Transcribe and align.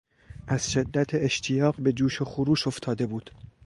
از 0.47 0.71
شدت 0.71 1.09
اشتیاق 1.13 1.81
به 1.81 1.93
جوش 1.93 2.21
و 2.21 2.25
خروش 2.25 2.67
افتاده 2.67 3.07
بود. 3.07 3.31